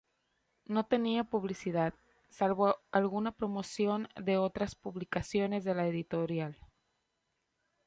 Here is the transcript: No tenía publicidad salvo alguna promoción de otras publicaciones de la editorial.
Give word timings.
No 0.65 0.87
tenía 0.87 1.25
publicidad 1.25 1.93
salvo 2.27 2.77
alguna 2.91 3.33
promoción 3.33 4.07
de 4.15 4.35
otras 4.37 4.73
publicaciones 4.73 5.63
de 5.63 5.75
la 5.75 5.85
editorial. 5.85 6.57